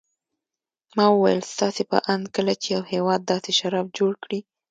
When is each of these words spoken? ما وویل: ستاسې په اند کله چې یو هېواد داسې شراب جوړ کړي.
ما 0.97 1.05
وویل: 1.11 1.41
ستاسې 1.53 1.83
په 1.91 1.97
اند 2.13 2.25
کله 2.35 2.53
چې 2.61 2.67
یو 2.75 2.81
هېواد 2.93 3.21
داسې 3.31 3.51
شراب 3.59 3.87
جوړ 3.97 4.11
کړي. 4.23 4.39